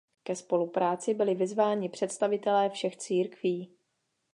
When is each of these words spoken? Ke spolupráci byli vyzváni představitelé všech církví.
Ke 0.23 0.35
spolupráci 0.35 1.13
byli 1.13 1.35
vyzváni 1.35 1.89
představitelé 1.89 2.69
všech 2.69 2.95
církví. 2.97 3.71